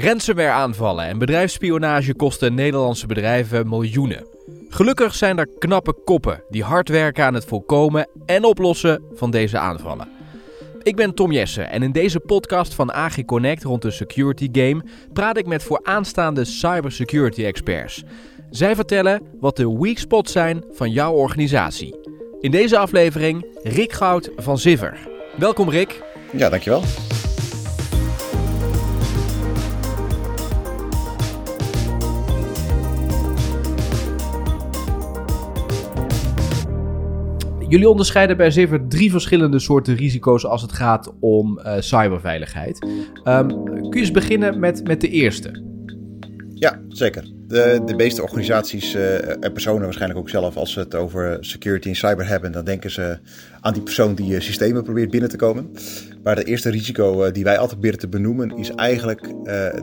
[0.00, 4.26] Ransomware-aanvallen en bedrijfsspionage kosten Nederlandse bedrijven miljoenen.
[4.68, 9.58] Gelukkig zijn er knappe koppen die hard werken aan het voorkomen en oplossen van deze
[9.58, 10.08] aanvallen.
[10.82, 14.84] Ik ben Tom Jessen en in deze podcast van AG Connect rond de security game
[15.12, 18.04] praat ik met vooraanstaande cybersecurity experts.
[18.50, 21.96] Zij vertellen wat de weak spots zijn van jouw organisatie.
[22.40, 25.08] In deze aflevering Rick Goud van Ziver.
[25.36, 26.02] Welkom Rick.
[26.32, 26.82] Ja, dankjewel.
[37.68, 42.86] Jullie onderscheiden bij Ziver drie verschillende soorten risico's als het gaat om uh, cyberveiligheid.
[43.24, 45.62] Um, kun je eens beginnen met, met de eerste?
[46.54, 47.32] Ja, zeker.
[47.46, 51.88] De, de meeste organisaties uh, en personen waarschijnlijk ook zelf, als ze het over security
[51.88, 53.18] en cyber hebben, dan denken ze
[53.60, 55.70] aan die persoon die uh, systemen probeert binnen te komen.
[56.22, 59.22] Maar de eerste risico die wij altijd proberen te benoemen is eigenlijk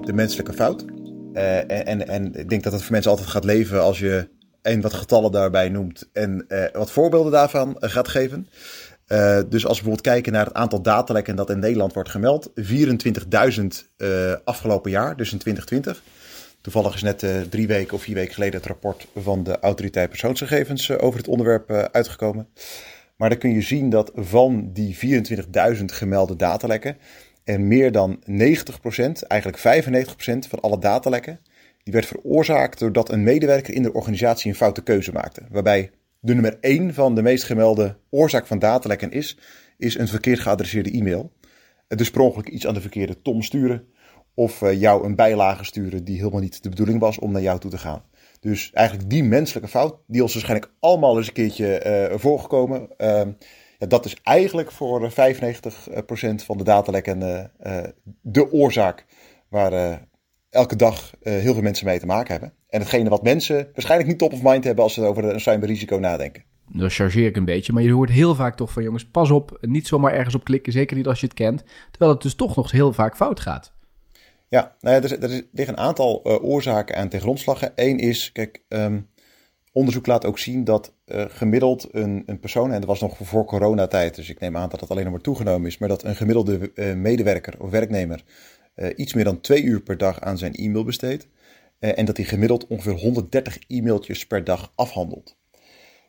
[0.05, 0.85] de menselijke fout.
[1.33, 4.27] En, en, en, ik denk dat het voor mensen altijd gaat leven als je
[4.65, 8.47] en wat getallen daarbij noemt en uh, wat voorbeelden daarvan uh, gaat geven.
[9.07, 12.51] Uh, dus als we bijvoorbeeld kijken naar het aantal datalekken dat in Nederland wordt gemeld,
[12.61, 13.65] 24.000
[14.43, 16.03] afgelopen jaar, dus in 2020.
[16.61, 20.97] Toevallig is net drie weken of vier weken geleden het rapport van de autoriteit persoonsgegevens
[20.97, 22.47] over het onderwerp uitgekomen.
[23.15, 24.97] Maar dan kun je zien dat van die
[25.77, 26.97] 24.000 gemelde datalekken
[27.43, 28.23] er meer dan 90%,
[29.27, 30.11] eigenlijk 95%
[30.49, 31.39] van alle datalekken
[31.85, 35.41] die werd veroorzaakt doordat een medewerker in de organisatie een foute keuze maakte.
[35.49, 39.37] Waarbij de nummer 1 van de meest gemelde oorzaak van datalekken is,
[39.77, 41.31] is een verkeerd geadresseerde e-mail.
[41.87, 43.87] Dus per ongeluk iets aan de verkeerde Tom sturen.
[44.33, 47.59] Of uh, jou een bijlage sturen die helemaal niet de bedoeling was om naar jou
[47.59, 48.03] toe te gaan.
[48.39, 52.87] Dus eigenlijk die menselijke fout, die ons waarschijnlijk allemaal eens een keertje uh, voorgekomen.
[52.97, 53.21] Uh,
[53.77, 55.13] ja, dat is eigenlijk voor 95%
[56.35, 57.19] van de datalekken
[58.21, 59.05] de oorzaak
[59.49, 60.07] waar,
[60.55, 62.53] elke dag uh, heel veel mensen mee te maken hebben.
[62.69, 65.97] En hetgene wat mensen waarschijnlijk niet top of mind hebben als ze over een cyberrisico
[65.97, 66.43] nadenken.
[66.71, 69.57] Dan chargeer ik een beetje, maar je hoort heel vaak toch van jongens, pas op,
[69.61, 71.63] niet zomaar ergens op klikken, zeker niet als je het kent.
[71.89, 73.73] Terwijl het dus toch nog heel vaak fout gaat.
[74.47, 77.61] Ja, nou ja er, er, liggen een aantal uh, oorzaken aan ten grondslag.
[77.75, 79.09] Eén is, kijk, um,
[79.71, 83.45] onderzoek laat ook zien dat uh, gemiddeld een, een persoon, en dat was nog voor
[83.45, 86.15] coronatijd, dus ik neem aan dat het alleen nog maar toegenomen is, maar dat een
[86.15, 88.23] gemiddelde medewerker of werknemer
[88.95, 91.27] iets meer dan twee uur per dag aan zijn e-mail besteedt.
[91.79, 95.37] Uh, en dat hij gemiddeld ongeveer 130 e-mailtjes per dag afhandelt.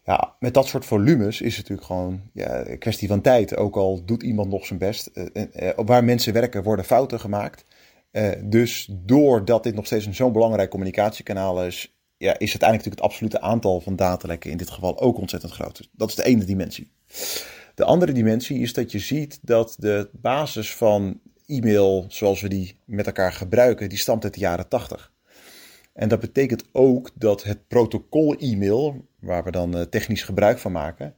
[0.05, 3.57] Ja, met dat soort volumes is het natuurlijk gewoon ja, een kwestie van tijd.
[3.57, 5.11] Ook al doet iemand nog zijn best.
[5.15, 7.65] Uh, waar mensen werken worden fouten gemaakt.
[8.43, 13.11] dus doordat dit nog steeds een zo'n belangrijk communicatiekanaal is, ja, is uiteindelijk natuurlijk het
[13.11, 15.77] absolute aantal van datalekken in dit geval ook ontzettend groot.
[15.77, 16.91] Dus dat is de ene dimensie.
[17.75, 22.79] De andere dimensie is dat je ziet dat de basis van e-mail zoals we die
[22.85, 25.13] met elkaar gebruiken, die stamt uit de jaren 80.
[25.93, 31.15] En dat betekent ook dat het protocol-e-mail, waar we dan eh, technisch gebruik van maken,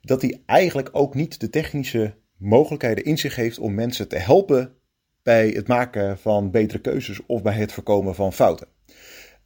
[0.00, 4.74] dat die eigenlijk ook niet de technische mogelijkheden in zich heeft om mensen te helpen
[5.22, 8.68] bij het maken van betere keuzes of bij het voorkomen van fouten.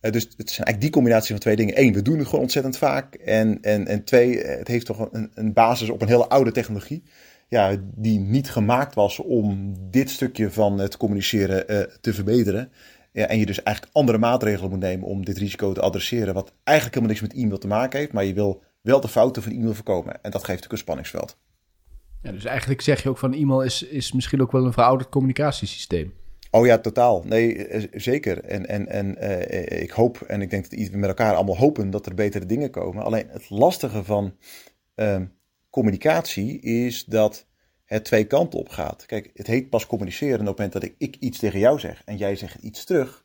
[0.00, 1.80] Uh, dus het zijn eigenlijk die combinatie van twee dingen.
[1.80, 3.14] Eén, we doen het gewoon ontzettend vaak.
[3.14, 7.02] En, en, en twee, het heeft toch een, een basis op een hele oude technologie
[7.49, 12.72] ja, die niet gemaakt was om dit stukje van het communiceren uh, te verbeteren.
[13.12, 16.34] Ja, en je dus eigenlijk andere maatregelen moet nemen om dit risico te adresseren.
[16.34, 18.12] Wat eigenlijk helemaal niks met e-mail te maken heeft.
[18.12, 20.12] Maar je wil wel de fouten van e-mail voorkomen.
[20.12, 21.37] En dat geeft natuurlijk een spanningsveld.
[22.22, 25.11] Ja, dus eigenlijk zeg je ook van e-mail is, is misschien ook wel een verouderd
[25.11, 26.15] communicatiesysteem.
[26.50, 27.22] Oh ja, totaal.
[27.25, 28.44] Nee, eh, zeker.
[28.44, 31.91] En, en, en uh, ik hoop, en ik denk dat we met elkaar allemaal hopen
[31.91, 33.05] dat er betere dingen komen.
[33.05, 34.34] Alleen het lastige van
[34.97, 35.21] uh,
[35.74, 37.46] communicatie is dat
[37.84, 39.06] het twee kanten op gaat.
[39.06, 42.16] Kijk, het heet pas communiceren op het moment dat ik, iets tegen jou zeg en
[42.16, 43.24] jij zegt iets terug.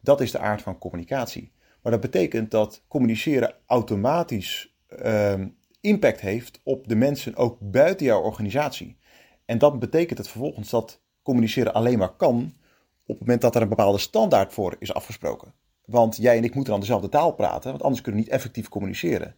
[0.00, 1.52] Dat is de aard van communicatie.
[1.82, 8.22] Maar dat betekent dat communiceren automatisch um, impact heeft op de mensen ook buiten jouw
[8.22, 8.98] organisatie.
[9.44, 12.54] En dat betekent het vervolgens dat communiceren alleen maar kan
[13.06, 15.54] op het moment dat er een bepaalde standaard voor is afgesproken.
[15.84, 18.68] Want jij en ik moeten dan dezelfde taal praten, want anders kunnen we niet effectief
[18.68, 19.34] communiceren.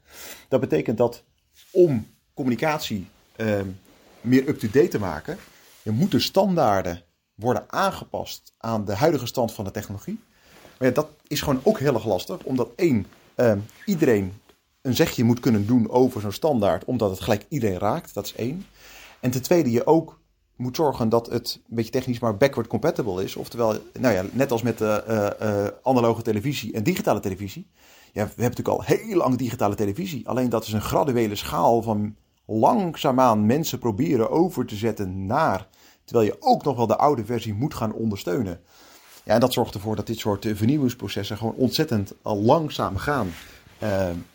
[0.48, 1.25] Dat betekent dat
[1.70, 3.60] om communicatie uh,
[4.20, 5.38] meer up-to-date te maken,
[5.82, 7.02] je moet de standaarden
[7.34, 10.20] worden aangepast aan de huidige stand van de technologie.
[10.78, 13.06] Maar dat is gewoon ook heel erg lastig, omdat één,
[13.36, 13.52] uh,
[13.84, 14.40] iedereen
[14.82, 18.14] een zegje moet kunnen doen over zo'n standaard, omdat het gelijk iedereen raakt.
[18.14, 18.66] Dat is één.
[19.20, 20.19] En ten tweede, je ook
[20.60, 23.36] moet zorgen dat het een beetje technisch maar backward compatible is.
[23.36, 27.66] Oftewel, nou ja, net als met de uh, uh, analoge televisie en digitale televisie.
[28.12, 30.28] Ja, we hebben natuurlijk al heel lang digitale televisie.
[30.28, 32.16] Alleen dat is een graduele schaal van
[32.46, 35.68] langzaamaan mensen proberen over te zetten naar.
[36.04, 38.60] Terwijl je ook nog wel de oude versie moet gaan ondersteunen.
[39.24, 43.30] Ja, en dat zorgt ervoor dat dit soort vernieuwingsprocessen gewoon ontzettend langzaam gaan.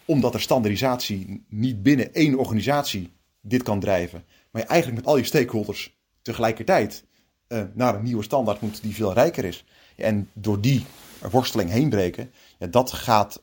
[0.05, 4.23] omdat er standaardisatie niet binnen één organisatie dit kan drijven.
[4.51, 5.94] Maar eigenlijk met al je stakeholders
[6.25, 7.03] tegelijkertijd
[7.73, 9.65] naar een nieuwe standaard moet die veel rijker is.
[9.95, 10.85] En door die
[11.31, 13.41] worsteling heen breken, ja, dat gaat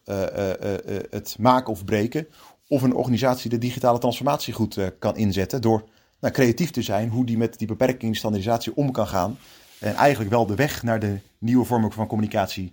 [1.10, 2.26] het maken of breken
[2.68, 5.84] of een organisatie de digitale transformatie goed kan inzetten door
[6.20, 9.38] nou, creatief te zijn hoe die met die beperking standaardisatie om kan gaan.
[9.80, 12.72] En eigenlijk wel de weg naar de nieuwe vormen van communicatie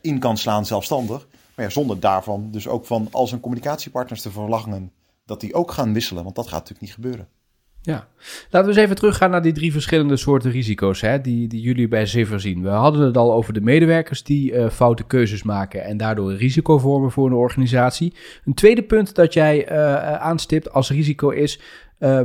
[0.00, 1.28] in kan slaan zelfstandig.
[1.54, 4.92] Maar ja, zonder daarvan dus ook van al zijn communicatiepartners te verlangen
[5.24, 6.22] dat die ook gaan wisselen.
[6.22, 7.28] Want dat gaat natuurlijk niet gebeuren.
[7.86, 8.08] Ja,
[8.50, 11.88] laten we eens even teruggaan naar die drie verschillende soorten risico's hè, die, die jullie
[11.88, 12.62] bij Ziver zien.
[12.62, 16.36] We hadden het al over de medewerkers die uh, foute keuzes maken en daardoor een
[16.36, 18.14] risico vormen voor een organisatie.
[18.44, 21.60] Een tweede punt dat jij uh, aanstipt als risico is
[21.98, 22.20] uh,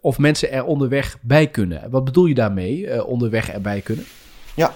[0.00, 1.90] of mensen er onderweg bij kunnen.
[1.90, 4.04] Wat bedoel je daarmee, onderweg erbij kunnen?
[4.54, 4.74] Ja,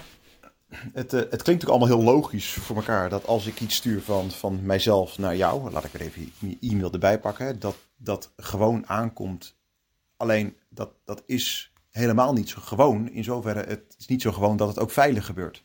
[0.93, 4.31] het, het klinkt natuurlijk allemaal heel logisch voor elkaar dat als ik iets stuur van,
[4.31, 8.85] van mijzelf naar jou, laat ik er even je e-mail erbij pakken, dat dat gewoon
[8.87, 9.61] aankomt
[10.23, 13.11] Alleen dat, dat is helemaal niet zo gewoon.
[13.11, 15.65] In zoverre, het is niet zo gewoon dat het ook veilig gebeurt.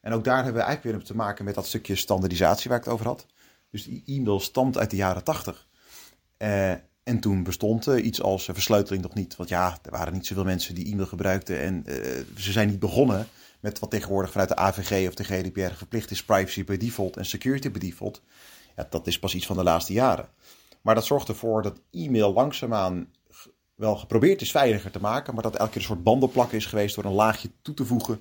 [0.00, 2.84] En ook daar hebben we eigenlijk weer te maken met dat stukje standaardisatie waar ik
[2.84, 3.26] het over had.
[3.70, 5.68] Dus die e-mail stamt uit de jaren tachtig.
[6.38, 6.70] Uh,
[7.02, 9.36] en toen bestond uh, iets als versleuteling nog niet.
[9.36, 11.60] Want ja, er waren niet zoveel mensen die e-mail gebruikten.
[11.60, 11.94] En uh,
[12.36, 13.26] ze zijn niet begonnen
[13.60, 16.24] met wat tegenwoordig vanuit de AVG of de GDPR verplicht is.
[16.24, 18.22] Privacy by default en security by default.
[18.76, 20.28] Ja, dat is pas iets van de laatste jaren.
[20.82, 23.08] Maar dat zorgt ervoor dat e-mail langzaamaan
[23.78, 26.94] wel geprobeerd is veiliger te maken, maar dat elke keer een soort bandenplak is geweest
[26.94, 28.20] door een laagje toe te voegen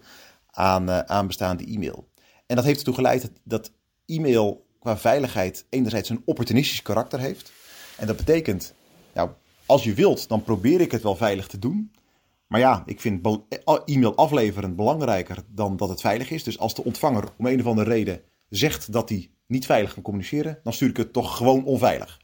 [0.52, 2.08] aan, uh, aan bestaande e-mail.
[2.46, 3.72] En dat heeft ertoe geleid dat, dat
[4.06, 7.52] e-mail qua veiligheid enerzijds een opportunistisch karakter heeft.
[7.98, 8.74] En dat betekent,
[9.14, 9.30] nou,
[9.66, 11.92] als je wilt, dan probeer ik het wel veilig te doen.
[12.48, 16.44] Maar ja, ik vind eh, e-mail afleveren belangrijker dan dat het veilig is.
[16.44, 20.04] Dus als de ontvanger om een of andere reden zegt dat hij niet veilig kan
[20.04, 22.20] communiceren, dan stuur ik het toch gewoon onveilig.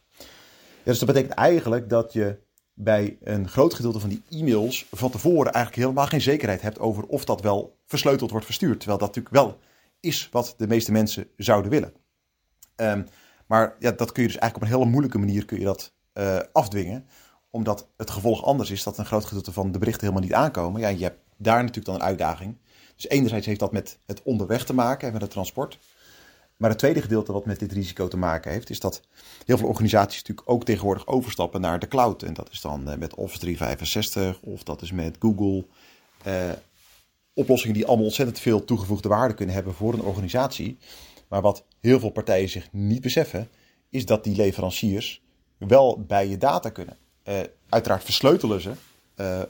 [0.82, 2.38] Dus dat betekent eigenlijk dat je
[2.74, 7.04] bij een groot gedeelte van die e-mails van tevoren eigenlijk helemaal geen zekerheid hebt over
[7.04, 8.78] of dat wel versleuteld wordt verstuurd.
[8.78, 9.58] Terwijl dat natuurlijk wel
[10.00, 11.92] is wat de meeste mensen zouden willen.
[12.76, 13.06] Um,
[13.46, 15.92] maar ja, dat kun je dus eigenlijk op een hele moeilijke manier kun je dat
[16.14, 17.06] uh, afdwingen.
[17.50, 20.80] Omdat het gevolg anders is dat een groot gedeelte van de berichten helemaal niet aankomen.
[20.80, 22.58] Ja, je hebt daar natuurlijk dan een uitdaging.
[22.94, 25.78] Dus enerzijds heeft dat met het onderweg te maken, met het transport.
[26.56, 29.00] Maar het tweede gedeelte wat met dit risico te maken heeft, is dat
[29.44, 32.22] heel veel organisaties natuurlijk ook tegenwoordig overstappen naar de cloud.
[32.22, 35.66] En dat is dan eh, met Office 365 of dat is met Google.
[36.22, 36.50] Eh,
[37.32, 40.78] oplossingen die allemaal ontzettend veel toegevoegde waarde kunnen hebben voor een organisatie.
[41.28, 43.48] Maar wat heel veel partijen zich niet beseffen,
[43.90, 45.22] is dat die leveranciers
[45.58, 46.96] wel bij je data kunnen.
[47.28, 47.34] Uh,
[47.68, 48.72] uiteraard versleutelen ze,
[49.16, 49.42] uh,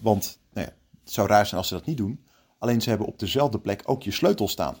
[0.00, 0.72] want nou ja,
[1.04, 2.24] het zou raar zijn als ze dat niet doen.
[2.58, 4.76] Alleen ze hebben op dezelfde plek ook je sleutel staan.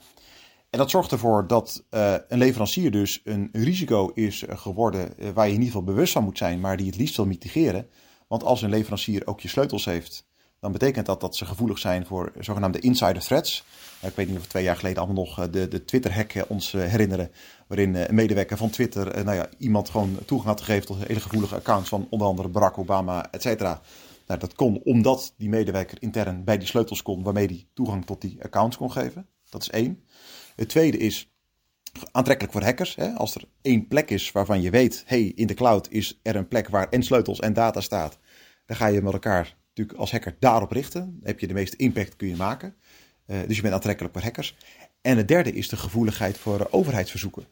[0.72, 5.46] En dat zorgt ervoor dat uh, een leverancier dus een risico is geworden uh, waar
[5.46, 7.86] je in ieder geval bewust van moet zijn, maar die het liefst wil mitigeren.
[8.28, 10.26] Want als een leverancier ook je sleutels heeft,
[10.60, 13.64] dan betekent dat dat ze gevoelig zijn voor zogenaamde insider threats.
[14.02, 16.72] ik weet niet of we twee jaar geleden allemaal nog eh, de, de Twitter-hack ons
[16.72, 17.30] herinneren,
[17.66, 21.54] waarin een medewerker van Twitter nou ja, iemand gewoon toegang had gegeven tot hele gevoelige
[21.54, 23.80] accounts van onder andere Barack Obama, et cetera.
[24.26, 28.20] Nou, dat kon omdat die medewerker intern bij die sleutels kon, waarmee die toegang tot
[28.20, 29.26] die accounts kon geven.
[29.48, 30.04] Dat is één.
[30.56, 31.32] Het tweede is
[32.12, 32.94] aantrekkelijk voor hackers.
[32.94, 33.08] Hè?
[33.12, 36.48] Als er één plek is waarvan je weet, hey, in de cloud is er een
[36.48, 38.18] plek waar en sleutels en data staat,
[38.66, 41.00] dan ga je met elkaar natuurlijk als hacker daarop richten.
[41.00, 42.74] Dan heb je de meeste impact kun je maken.
[43.26, 44.56] Uh, dus je bent aantrekkelijk voor hackers.
[45.00, 47.46] En het derde is de gevoeligheid voor overheidsverzoeken.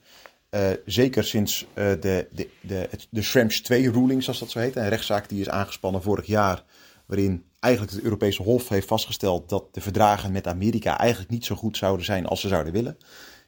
[0.51, 1.99] Uh, zeker sinds de,
[2.33, 4.77] de, de, de Schrems 2-ruling, zoals dat zo heet.
[4.77, 6.65] Een rechtszaak die is aangespannen vorig jaar,
[7.07, 11.55] waarin eigenlijk het Europese Hof heeft vastgesteld dat de verdragen met Amerika eigenlijk niet zo
[11.55, 12.97] goed zouden zijn als ze zouden willen.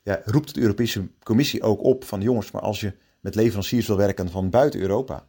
[0.02, 3.96] Ja, roept de Europese Commissie ook op van jongens, maar als je met leveranciers wil
[3.96, 5.26] werken van buiten Europa,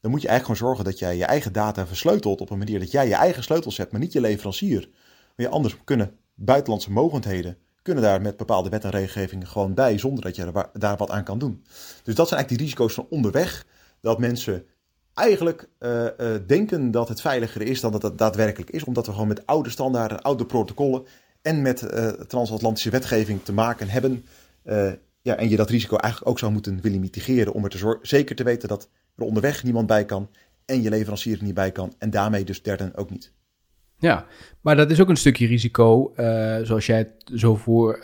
[0.00, 2.78] dan moet je eigenlijk gewoon zorgen dat jij je eigen data versleutelt op een manier
[2.78, 4.88] dat jij je eigen sleutels hebt, maar niet je leverancier.
[5.36, 9.98] Maar je anders kunnen buitenlandse mogendheden kunnen daar met bepaalde wet en regelgevingen gewoon bij,
[9.98, 11.64] zonder dat je daar wat aan kan doen.
[12.02, 13.66] Dus dat zijn eigenlijk die risico's van onderweg,
[14.00, 14.66] dat mensen
[15.14, 16.08] eigenlijk uh, uh,
[16.46, 18.84] denken dat het veiliger is dan dat het daadwerkelijk is.
[18.84, 21.02] Omdat we gewoon met oude standaarden, oude protocollen
[21.42, 24.24] en met uh, transatlantische wetgeving te maken hebben.
[25.22, 28.36] ja, en je dat risico eigenlijk ook zou moeten willen mitigeren om er te zeker
[28.36, 30.30] te weten dat er onderweg niemand bij kan
[30.64, 31.94] en je leverancier er niet bij kan.
[31.98, 33.32] En daarmee dus derden ook niet.
[33.98, 34.26] Ja,
[34.60, 36.12] maar dat is ook een stukje risico,
[36.62, 38.00] zoals jij het zo voor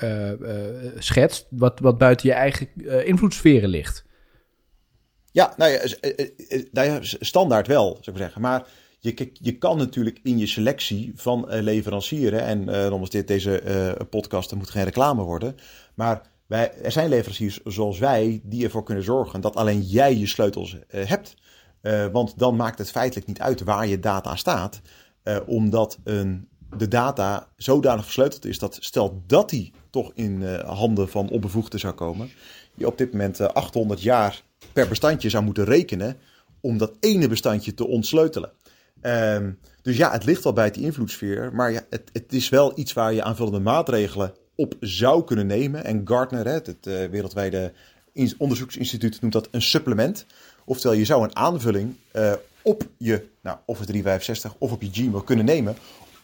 [0.98, 2.68] schetst, wat, wat buiten je eigen
[3.04, 4.04] invloedssferen ligt.
[5.32, 8.40] Ja, nou ja, eh, eh, eh, nou standaard wel, zou ik zeggen.
[8.40, 8.66] Maar
[8.98, 14.54] je, je kan natuurlijk in je selectie van leverancieren, en uh, dit, deze uh, podcast,
[14.54, 15.56] moet geen reclame worden,
[15.94, 20.26] maar wij, er zijn leveranciers zoals wij die ervoor kunnen zorgen dat alleen jij je
[20.26, 21.34] sleutels hebt.
[22.12, 24.80] want dan maakt het feitelijk niet uit waar je data staat,
[25.46, 31.28] omdat een, de data zodanig versleuteld is dat stel dat die toch in handen van
[31.28, 32.30] onbevoegden zou komen,
[32.74, 36.16] je op dit moment 800 jaar per bestandje zou moeten rekenen
[36.60, 38.52] om dat ene bestandje te ontsleutelen.
[39.02, 42.78] Um, dus ja, het ligt wel bij die invloedssfeer, maar ja, het, het, is wel
[42.78, 45.84] iets waar je aanvullende maatregelen op zou kunnen nemen.
[45.84, 47.72] En Gartner, het, uh, wereldwijde
[48.38, 50.26] onderzoeksinstituut, noemt dat een supplement.
[50.64, 55.22] Oftewel, je zou een aanvulling uh, op je nou, Office 365 of op je Gmail
[55.22, 55.76] kunnen nemen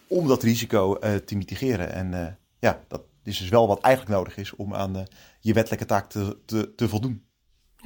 [0.06, 1.92] om dat risico uh, te mitigeren.
[1.92, 5.06] En ja, dat is dus wel wat eigenlijk nodig is om aan
[5.40, 7.25] je wettelijke taak te, te voldoen.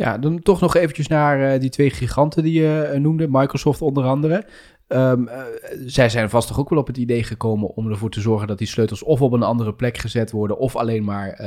[0.00, 3.82] Ja, dan toch nog eventjes naar uh, die twee giganten die je uh, noemde, Microsoft
[3.82, 4.44] onder andere.
[4.88, 5.42] Um, uh,
[5.86, 8.58] zij zijn vast toch ook wel op het idee gekomen om ervoor te zorgen dat
[8.58, 11.40] die sleutels of op een andere plek gezet worden, of alleen maar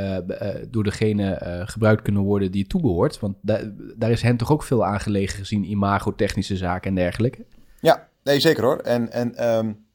[0.69, 3.19] door degene gebruikt kunnen worden die het toebehoort.
[3.19, 3.59] Want da
[3.95, 7.45] daar is hen toch ook veel aan gelegen gezien, imago-technische zaken en dergelijke.
[7.79, 8.77] Ja, nee, zeker hoor.
[8.77, 9.85] En, en um,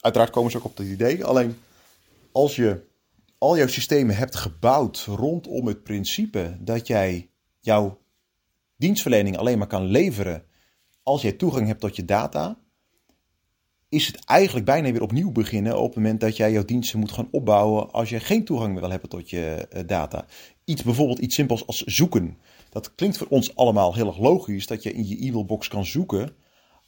[0.00, 1.24] uiteraard komen ze ook op dat idee.
[1.24, 1.56] Alleen
[2.32, 2.80] als je
[3.38, 7.98] al jouw systemen hebt gebouwd rondom het principe dat jij jouw
[8.78, 10.44] dienstverlening alleen maar kan leveren
[11.02, 12.58] als jij toegang hebt tot je data,
[13.88, 17.12] is het eigenlijk bijna weer opnieuw beginnen op het moment dat jij jouw diensten moet
[17.12, 20.26] gaan opbouwen als je geen toegang meer wil hebben tot je eh, data.
[20.64, 22.38] Iets bijvoorbeeld iets simpels als zoeken.
[22.70, 26.36] Dat klinkt voor ons allemaal heel erg logisch dat je in je e-mailbox kan zoeken.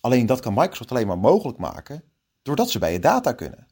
[0.01, 2.03] Alleen dat kan Microsoft alleen maar mogelijk maken
[2.43, 3.59] doordat ze bij je data kunnen.
[3.59, 3.67] Op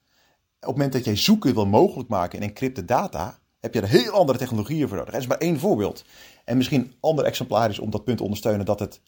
[0.60, 4.12] het moment dat jij zoeken wil mogelijk maken in encrypte data, heb je er heel
[4.12, 5.14] andere technologieën voor nodig.
[5.14, 6.04] Er is maar één voorbeeld.
[6.44, 9.00] En misschien ander exemplaar is om dat punt te ondersteunen dat het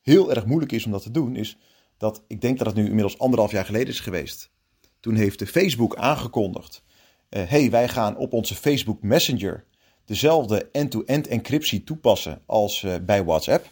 [0.00, 1.58] heel erg moeilijk is om dat te doen, is
[1.96, 4.50] dat ik denk dat het nu inmiddels anderhalf jaar geleden is geweest.
[5.00, 6.82] Toen heeft de Facebook aangekondigd:
[7.28, 9.64] hé, uh, hey, wij gaan op onze Facebook Messenger
[10.04, 13.66] dezelfde end-to-end encryptie toepassen als uh, bij WhatsApp.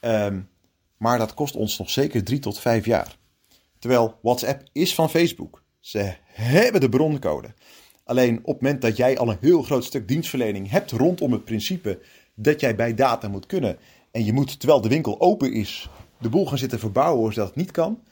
[0.00, 0.48] Um,
[0.96, 3.16] maar dat kost ons nog zeker drie tot vijf jaar.
[3.78, 5.62] Terwijl WhatsApp is van Facebook.
[5.80, 7.54] Ze hebben de broncode.
[8.06, 11.44] Alleen op het moment dat jij al een heel groot stuk dienstverlening hebt rondom het
[11.44, 11.98] principe
[12.34, 13.78] dat jij bij data moet kunnen.
[14.10, 17.56] En je moet, terwijl de winkel open is, de boel gaan zitten verbouwen zodat het
[17.56, 18.02] niet kan.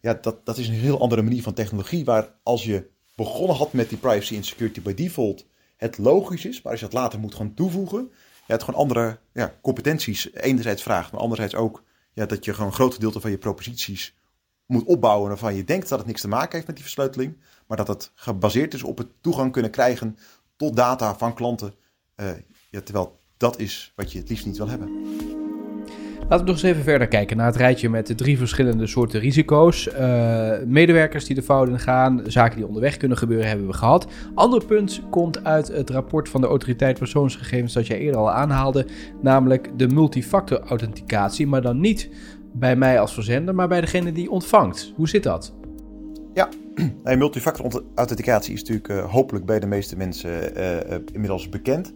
[0.00, 2.04] Ja, dat, dat is een heel andere manier van technologie.
[2.04, 6.62] Waar als je begonnen had met die privacy en security by default, het logisch is.
[6.62, 8.10] Maar als je het later moet gaan toevoegen,
[8.46, 11.12] ja, het gewoon andere ja, competenties enerzijds vraagt.
[11.12, 14.14] Maar anderzijds ook ja, dat je gewoon een groot gedeelte van je proposities
[14.70, 15.28] moet opbouwen.
[15.28, 17.36] Waarvan je denkt dat het niks te maken heeft met die verssleuteling.
[17.66, 20.16] Maar dat het gebaseerd is op het toegang kunnen krijgen
[20.56, 21.74] tot data van klanten.
[22.70, 24.88] Ja, terwijl dat is wat je het liefst niet wil hebben.
[26.20, 29.20] Laten we nog eens even verder kijken naar het rijtje met de drie verschillende soorten
[29.20, 29.86] risico's.
[29.86, 34.06] Uh, medewerkers die de fout in gaan, zaken die onderweg kunnen gebeuren, hebben we gehad.
[34.34, 38.86] Ander punt komt uit het rapport van de Autoriteit Persoonsgegevens dat jij eerder al aanhaalde,
[39.20, 42.08] namelijk de multifactor authenticatie, maar dan niet
[42.52, 44.92] bij mij als verzender, maar bij degene die ontvangt.
[44.96, 45.54] Hoe zit dat?
[46.34, 46.48] Ja,
[47.16, 51.92] multifactor authenticatie is natuurlijk uh, hopelijk bij de meeste mensen uh, inmiddels bekend.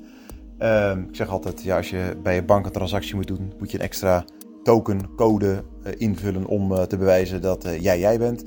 [0.58, 3.70] Ehm, ik zeg altijd, ja, als je bij je bank een transactie moet doen, moet
[3.70, 4.24] je een extra
[4.62, 5.64] token, code
[5.96, 8.44] invullen om te bewijzen dat jij jij bent.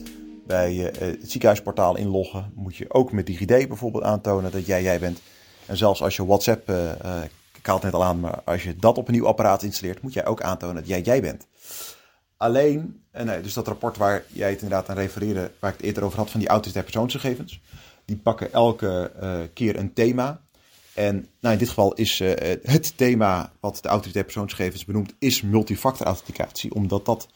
[0.47, 5.21] Bij het ziekenhuisportaal inloggen moet je ook met DigiD bijvoorbeeld aantonen dat jij jij bent.
[5.65, 6.69] En zelfs als je WhatsApp,
[7.57, 10.01] ik haal het net al aan, maar als je dat op een nieuw apparaat installeert,
[10.01, 11.47] moet jij ook aantonen dat jij jij bent.
[12.38, 16.03] Alleen, nee, dus dat rapport waar jij het inderdaad aan refereerde, waar ik het eerder
[16.03, 17.62] over had van die autoriteit persoonsgegevens,
[18.06, 19.12] die pakken elke
[19.53, 20.41] keer een thema
[20.98, 25.41] en nou, in dit geval is uh, het thema wat de autoriteit persoonsgegevens benoemt, is
[25.41, 26.74] multifactor authenticatie.
[26.74, 27.27] Omdat dat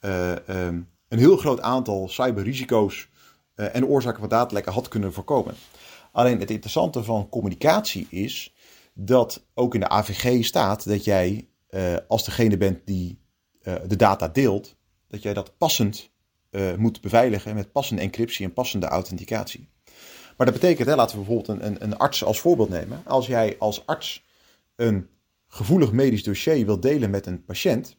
[0.00, 3.08] um, een heel groot aantal cyberrisico's
[3.54, 5.54] en oorzaken van datalekken had kunnen voorkomen.
[6.12, 8.54] Alleen het interessante van communicatie is
[8.94, 11.48] dat ook in de AVG staat dat jij
[12.08, 13.18] als degene bent die
[13.86, 14.76] de data deelt,
[15.08, 16.10] dat jij dat passend
[16.76, 19.68] moet beveiligen met passende encryptie en passende authenticatie.
[20.36, 23.02] Maar dat betekent, hè, laten we bijvoorbeeld een, een, een arts als voorbeeld nemen.
[23.04, 24.24] Als jij als arts
[24.76, 25.08] een
[25.48, 27.96] gevoelig medisch dossier wil delen met een patiënt,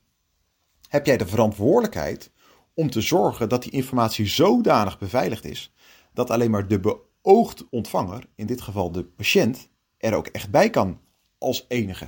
[0.88, 2.32] heb jij de verantwoordelijkheid
[2.74, 5.74] om te zorgen dat die informatie zodanig beveiligd is
[6.14, 10.70] dat alleen maar de beoogd ontvanger, in dit geval de patiënt, er ook echt bij
[10.70, 11.00] kan
[11.38, 12.08] als enige.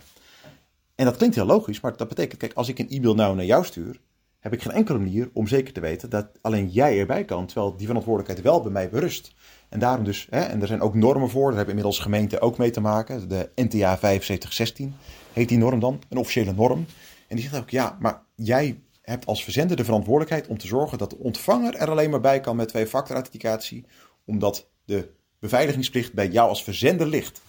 [0.95, 3.45] En dat klinkt heel logisch, maar dat betekent, kijk, als ik een e-mail nou naar
[3.45, 3.99] jou stuur,
[4.39, 7.75] heb ik geen enkele manier om zeker te weten dat alleen jij erbij kan, terwijl
[7.77, 9.33] die verantwoordelijkheid wel bij mij berust.
[9.69, 12.57] En daarom dus, hè, en er zijn ook normen voor, daar hebben inmiddels gemeenten ook
[12.57, 13.29] mee te maken.
[13.29, 14.95] De NTA 7516
[15.33, 16.85] heet die norm dan, een officiële norm.
[17.27, 20.97] En die zegt ook, ja, maar jij hebt als verzender de verantwoordelijkheid om te zorgen
[20.97, 23.85] dat de ontvanger er alleen maar bij kan met twee-factor authenticatie,
[24.25, 27.41] omdat de beveiligingsplicht bij jou als verzender ligt.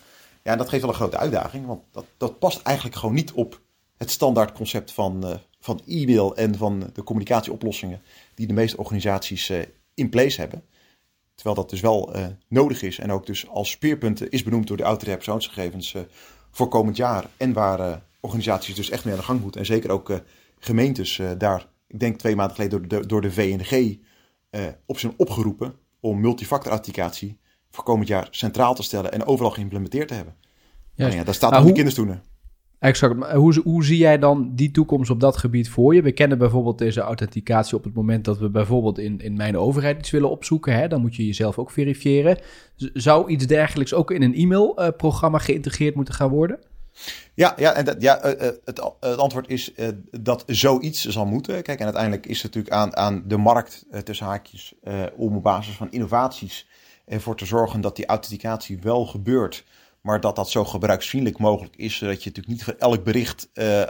[0.42, 3.60] Ja, dat geeft wel een grote uitdaging, want dat, dat past eigenlijk gewoon niet op
[3.96, 8.02] het standaard concept van, uh, van e-mail en van de communicatieoplossingen
[8.34, 9.62] die de meeste organisaties uh,
[9.94, 10.64] in place hebben.
[11.34, 14.76] Terwijl dat dus wel uh, nodig is en ook dus als speerpunten is benoemd door
[14.76, 15.96] de autoriteit persoonsgegevens
[16.50, 17.26] voor komend jaar.
[17.36, 19.60] En waar organisaties dus echt mee aan de gang moeten.
[19.60, 20.22] En zeker ook
[20.58, 23.98] gemeentes daar, ik denk twee maanden geleden door de, door de VNG,
[24.86, 27.38] op zijn opgeroepen om multifactor authenticatie
[27.72, 30.34] voor komend jaar centraal te stellen en overal geïmplementeerd te hebben.
[30.96, 32.22] Nou ja, daar staat nog de kinderstoelen.
[32.82, 33.32] Exact.
[33.32, 36.02] Hoe, hoe zie jij dan die toekomst op dat gebied voor je?
[36.02, 39.98] We kennen bijvoorbeeld deze authenticatie op het moment dat we bijvoorbeeld in, in mijn overheid
[39.98, 40.74] iets willen opzoeken.
[40.74, 40.88] Hè?
[40.88, 42.38] Dan moet je jezelf ook verifiëren.
[42.76, 46.58] Zou iets dergelijks ook in een e-mailprogramma geïntegreerd moeten gaan worden?
[47.34, 49.72] Ja, ja, en dat, ja eh, eh, het, het, antwoord is
[50.10, 51.62] dat zoiets zal moeten.
[51.62, 54.74] Kijk, en uiteindelijk is het natuurlijk aan, aan de markt, tussen haakjes,
[55.16, 56.66] om op basis van innovaties
[57.06, 59.64] ervoor te zorgen dat die authenticatie wel gebeurt.
[60.00, 61.96] Maar dat dat zo gebruiksvriendelijk mogelijk is.
[61.96, 63.86] Zodat je natuurlijk niet voor elk bericht uh, uh,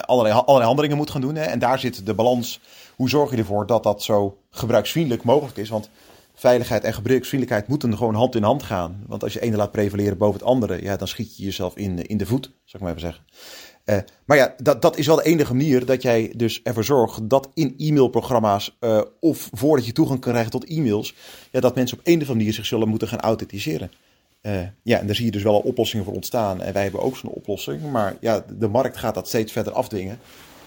[0.00, 1.34] allerlei, allerlei handelingen moet gaan doen.
[1.34, 1.42] Hè.
[1.42, 2.60] En daar zit de balans.
[2.96, 5.68] Hoe zorg je ervoor dat dat zo gebruiksvriendelijk mogelijk is?
[5.68, 5.90] Want
[6.34, 9.04] veiligheid en gebruiksvriendelijkheid moeten gewoon hand in hand gaan.
[9.06, 12.06] Want als je ene laat prevaleren boven het andere, ja, dan schiet je jezelf in,
[12.06, 13.24] in de voet, zou ik maar even zeggen.
[13.86, 17.28] Uh, maar ja, dat, dat is wel de enige manier dat jij dus ervoor zorgt
[17.30, 21.14] dat in e-mailprogramma's uh, of voordat je toegang krijgt tot e-mails,
[21.50, 23.90] ja, dat mensen op een of andere manier zich zullen moeten gaan authenticeren.
[24.42, 26.62] Uh, ja, en daar zie je dus wel oplossingen voor ontstaan.
[26.62, 27.90] En wij hebben ook zo'n oplossing.
[27.90, 30.18] Maar ja, de markt gaat dat steeds verder afdwingen.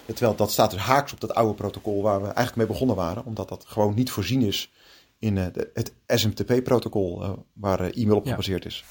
[0.05, 3.25] Terwijl dat staat dus haaks op dat oude protocol waar we eigenlijk mee begonnen waren.
[3.25, 4.71] Omdat dat gewoon niet voorzien is
[5.19, 8.83] in het SMTP-protocol waar e-mail op gebaseerd is.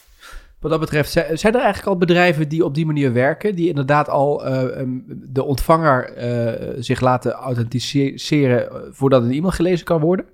[0.60, 4.08] Wat dat betreft, zijn er eigenlijk al bedrijven die op die manier werken, die inderdaad
[4.08, 10.26] al uh, de ontvanger uh, zich laten authenticeren eh, voordat een e-mail gelezen kan worden?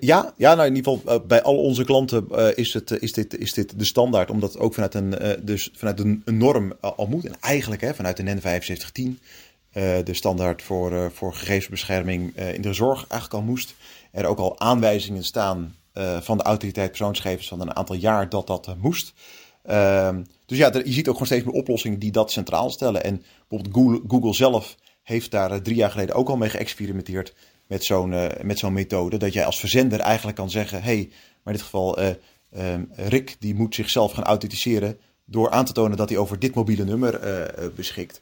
[0.00, 3.52] Ja, ja nou in ieder geval bij al onze klanten is, het, is, dit, is
[3.52, 7.24] dit de standaard, omdat ook vanuit een, dus vanuit een, norm al moet.
[7.24, 9.18] En eigenlijk hè, vanuit de NEN 7510,
[10.04, 13.74] de standaard voor, voor gegevensbescherming in de zorg, eigenlijk al moest
[14.12, 15.74] er ook al aanwijzingen staan
[16.20, 19.12] van de autoriteit persoonsgegevens van een aantal jaar dat dat uh, moest.
[19.66, 23.04] Uh, dus ja, je ziet ook gewoon steeds meer oplossingen die dat centraal stellen.
[23.04, 27.34] En bijvoorbeeld Google, zelf heeft daar uh, drie jaar geleden ook al mee geëxperimenteerd
[27.66, 29.16] met zo'n met zo'n methode.
[29.16, 31.08] Dat jij als verzender eigenlijk kan zeggen, hey,
[31.42, 35.96] maar in dit geval ehm, Rick die moet zichzelf gaan authenticeren door aan te tonen
[35.96, 37.20] dat hij over dit mobiele nummer
[37.74, 38.20] beschikt.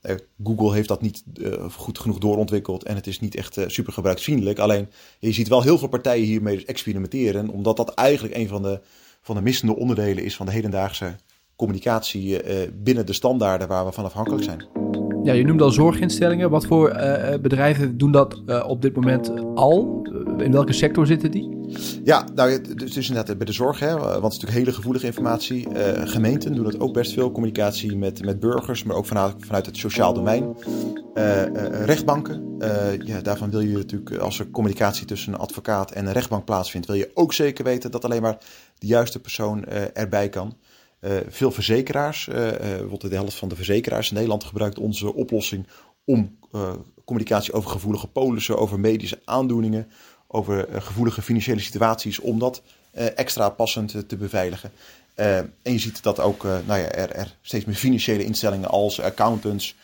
[0.00, 3.56] Eh, eh, Google heeft dat niet uh, goed genoeg doorontwikkeld en het is niet echt
[3.56, 4.58] uh, super gebruiksvriendelijk.
[4.58, 8.80] Alleen je ziet wel heel veel partijen hiermee experimenteren, omdat dat eigenlijk een van de,
[9.22, 11.16] van de missende onderdelen is van de hedendaagse
[11.56, 12.40] communicatie
[12.72, 14.83] binnen de standaarden waar we van afhankelijk zijn.
[15.24, 16.50] Ja, je noemde al zorginstellingen.
[16.50, 16.88] Wat voor
[17.42, 20.06] bedrijven doen dat op dit moment al?
[20.38, 21.52] In welke sector zitten die?
[22.04, 25.06] Ja, nou, het is inderdaad bij de zorg, hè, want het is natuurlijk hele gevoelige
[25.06, 25.68] informatie.
[26.04, 29.76] Gemeenten doen dat ook best veel, communicatie met, met burgers, maar ook vanuit, vanuit het
[29.76, 30.56] sociaal domein.
[31.84, 32.56] Rechtbanken,
[33.04, 36.86] ja, daarvan wil je natuurlijk, als er communicatie tussen een advocaat en een rechtbank plaatsvindt,
[36.86, 38.38] wil je ook zeker weten dat alleen maar
[38.78, 40.56] de juiste persoon erbij kan.
[41.28, 45.66] Veel verzekeraars, bijvoorbeeld de helft van de verzekeraars in Nederland gebruikt onze oplossing
[46.04, 46.38] om
[47.04, 49.88] communicatie over gevoelige polissen, over medische aandoeningen,
[50.26, 54.72] over eh, gevoelige financiële situaties, om dat eh, extra passend te beveiligen.
[55.14, 59.00] Eh, en je ziet dat ook nou ja, er, er, steeds meer financiële instellingen als
[59.00, 59.74] accountants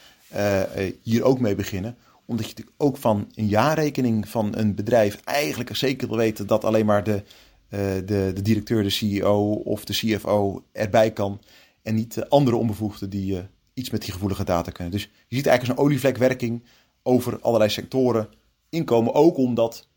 [1.02, 5.76] hier ook mee beginnen omdat je natuurlijk ook van een jaarrekening van een bedrijf eigenlijk
[5.76, 7.22] zeker wil weten dat alleen maar de,
[7.70, 11.40] de, de directeur, de CEO of de CFO erbij kan.
[11.82, 13.38] En niet de andere onbevoegden die
[13.74, 14.92] iets met die gevoelige data kunnen.
[14.92, 16.62] Dus je ziet eigenlijk zo'n olievlekwerking
[17.02, 18.28] over allerlei sectoren
[18.68, 19.14] inkomen.
[19.14, 19.88] Ook omdat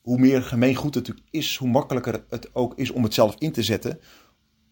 [0.00, 3.52] hoe meer gemeengoed het natuurlijk is, hoe makkelijker het ook is om het zelf in
[3.52, 4.00] te zetten.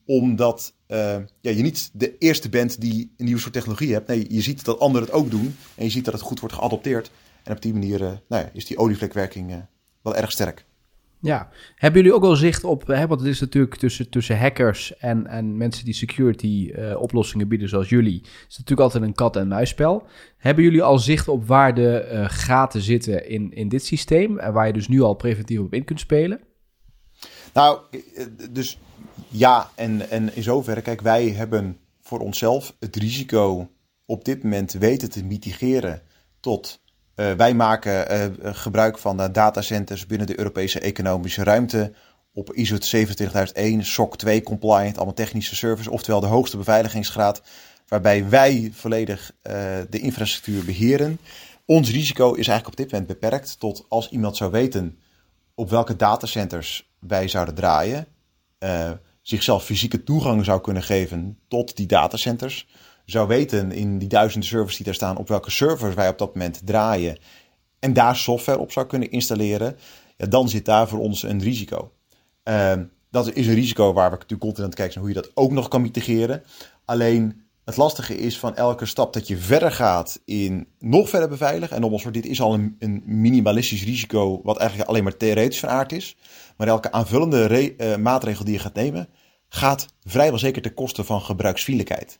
[0.06, 0.98] Omdat uh,
[1.40, 4.08] ja, je niet de eerste bent die een nieuwe soort technologie hebt.
[4.08, 5.56] Nee, je ziet dat anderen het ook doen.
[5.74, 7.10] En je ziet dat het goed wordt geadopteerd.
[7.42, 9.66] En op die manier nou ja, is die olievlekwerking
[10.02, 10.64] wel erg sterk.
[11.24, 14.96] Ja, hebben jullie ook wel zicht op, hè, want het is natuurlijk tussen, tussen hackers
[14.96, 19.36] en, en mensen die security uh, oplossingen bieden zoals jullie, is natuurlijk altijd een kat-
[19.36, 20.06] en muisspel.
[20.36, 24.52] Hebben jullie al zicht op waar de uh, gaten zitten in, in dit systeem en
[24.52, 26.40] waar je dus nu al preventief op in kunt spelen?
[27.54, 28.78] Nou, eh, dus
[29.28, 33.70] ja, en, en in zoverre, kijk, wij hebben voor onszelf het risico
[34.06, 36.02] op dit moment weten te mitigeren
[36.40, 36.81] tot
[37.16, 41.92] uh, wij maken uh, gebruik van datacenters binnen de Europese economische ruimte
[42.34, 47.42] op ISO 27001, SOC 2 compliant, allemaal technische service, oftewel de hoogste beveiligingsgraad,
[47.88, 49.32] waarbij wij volledig
[49.90, 51.18] de infrastructuur beheren.
[51.66, 54.98] Ons risico is eigenlijk op dit moment beperkt tot als iemand zou weten
[55.54, 58.06] op welke datacenters wij zouden draaien,
[59.22, 62.66] zichzelf fysieke toegang zou kunnen geven tot die datacenters,
[63.12, 66.34] zou weten in die duizenden servers die daar staan op welke servers wij op dat
[66.34, 67.18] moment draaien
[67.78, 69.76] en daar software op zou kunnen installeren,
[70.16, 71.92] ja, dan zit daar voor ons een risico.
[72.44, 72.72] Uh,
[73.10, 75.50] dat is een risico waar we natuurlijk continu aan het kijken hoe je dat ook
[75.50, 76.42] nog kan mitigeren.
[76.84, 81.76] Alleen het lastige is van elke stap dat je verder gaat in nog verder beveiligen.
[81.76, 85.68] En nogmaals, dit is al een, een, minimalistisch risico, wat eigenlijk alleen maar theoretisch van
[85.68, 86.16] aard is.
[86.56, 89.08] Maar elke aanvullende uh, maatregel die je gaat nemen,
[89.48, 92.18] gaat vrijwel zeker ten koste van gebruiksvriendelijkheid.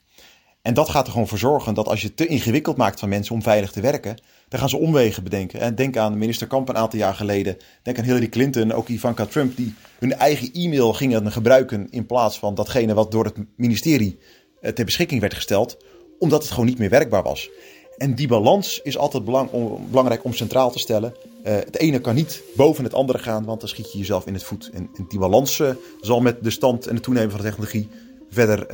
[0.62, 3.08] En dat gaat er gewoon voor zorgen dat als je het te ingewikkeld maakt van
[3.08, 4.16] mensen om veilig te werken,
[4.48, 5.60] dan gaan ze omwegen bedenken.
[5.60, 7.56] En denk aan minister Kamp een aantal jaar geleden.
[7.82, 12.38] Denk aan Hillary Clinton, ook Ivanka Trump, die hun eigen e-mail gingen gebruiken in plaats
[12.38, 14.18] van datgene wat door het ministerie
[14.60, 15.76] eh, ter beschikking werd gesteld,
[16.18, 17.50] omdat het gewoon niet meer werkbaar was.
[17.96, 19.50] En die balans is altijd belang,
[19.90, 21.14] belangrijk om centraal te stellen.
[21.44, 24.34] Uh, het ene kan niet boven het andere gaan, want dan schiet je jezelf in
[24.34, 24.70] het voet.
[24.72, 25.70] En, die balans uh,
[26.00, 27.88] zal met de stand en het toenemen van de technologie
[28.28, 28.66] verder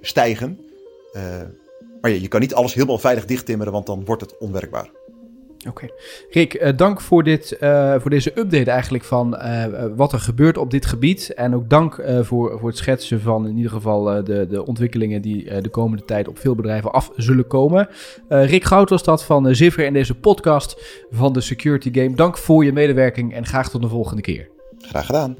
[0.00, 0.65] stijgen.
[2.00, 4.90] Maar ja, je kan niet alles helemaal veilig dichttimmeren, want dan wordt het onwerkbaar.
[5.68, 5.86] Oké.
[6.30, 9.64] Rick, uh, dank voor, dit, uh, voor deze update eigenlijk van uh,
[9.96, 11.34] wat er gebeurt op dit gebied.
[11.34, 15.60] En ook dank voor, voor het schetsen van in ieder geval de, de ontwikkelingen die
[15.60, 17.88] de komende tijd op veel bedrijven af zullen komen.
[18.28, 22.14] Rick Goud was dat van Ziffer in deze podcast van de Security Game.
[22.14, 24.48] Dank voor je medewerking en graag tot de volgende keer.
[24.78, 25.34] Graag gedaan.